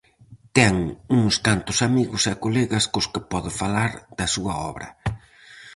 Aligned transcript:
Ten 0.57 0.75
uns 1.17 1.35
cantos 1.47 1.79
amigos 1.87 2.23
e 2.31 2.33
colegas 2.43 2.85
cos 2.91 3.07
que 3.13 3.21
pode 3.31 3.51
falar 3.61 3.91
da 4.17 4.27
súa 4.35 4.53
obra. 4.71 4.87